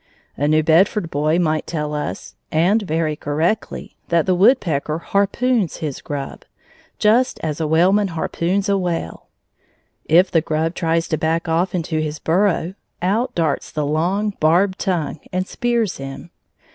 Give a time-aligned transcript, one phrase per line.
[0.35, 6.01] A New Bedford boy might tell us, and very correctly, that the woodpecker harpoons his
[6.01, 6.43] grub,
[6.97, 9.27] just as a whaleman harpoons a whale.
[10.05, 14.79] If the grub tries to back off into his burrow, out darts the long, barbed
[14.79, 16.31] tongue and spears him.